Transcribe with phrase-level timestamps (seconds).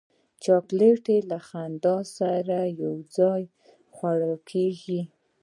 [0.43, 3.41] چاکلېټ له خندا سره یو ځای
[3.95, 5.01] خوړل کېږي.